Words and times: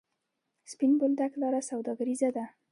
سپین 0.71 0.91
بولدک 0.99 1.31
لاره 1.41 1.61
سوداګریزه 1.71 2.29
ده؟ 2.35 2.45